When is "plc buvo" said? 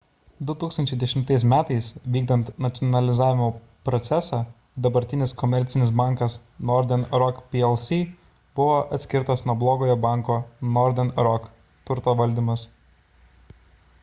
7.51-8.79